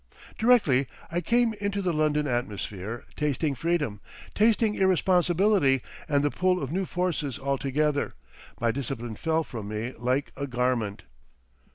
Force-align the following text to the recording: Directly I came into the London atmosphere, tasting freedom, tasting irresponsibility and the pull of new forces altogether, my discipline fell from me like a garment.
Directly 0.35 0.87
I 1.11 1.21
came 1.21 1.53
into 1.61 1.79
the 1.79 1.93
London 1.93 2.25
atmosphere, 2.25 3.03
tasting 3.15 3.53
freedom, 3.53 4.01
tasting 4.33 4.73
irresponsibility 4.73 5.83
and 6.09 6.23
the 6.23 6.31
pull 6.31 6.59
of 6.59 6.71
new 6.71 6.85
forces 6.87 7.37
altogether, 7.37 8.15
my 8.59 8.71
discipline 8.71 9.15
fell 9.15 9.43
from 9.43 9.67
me 9.67 9.91
like 9.95 10.31
a 10.35 10.47
garment. 10.47 11.03